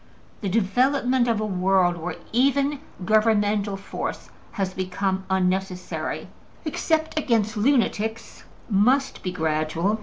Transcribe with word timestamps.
The 0.41 0.49
development 0.49 1.27
of 1.27 1.39
a 1.39 1.45
world 1.45 1.95
where 1.97 2.15
even 2.33 2.79
governmental 3.05 3.77
force 3.77 4.31
has 4.53 4.73
become 4.73 5.25
unnecessary 5.29 6.27
(except 6.65 7.19
against 7.19 7.55
lunatics) 7.55 8.43
must 8.67 9.21
be 9.21 9.31
gradual. 9.31 9.99